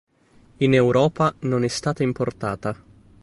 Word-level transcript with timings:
In 0.57 0.73
Europa 0.73 1.31
non 1.41 1.63
è 1.63 1.67
stata 1.67 2.01
importata. 2.01 2.75